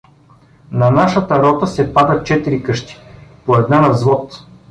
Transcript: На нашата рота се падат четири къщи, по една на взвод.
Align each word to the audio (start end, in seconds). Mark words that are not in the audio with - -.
На 0.83 0.87
нашата 0.91 1.39
рота 1.43 1.67
се 1.67 1.93
падат 1.93 2.25
четири 2.25 2.63
къщи, 2.63 2.99
по 3.45 3.55
една 3.57 3.81
на 3.81 3.89
взвод. 3.89 4.33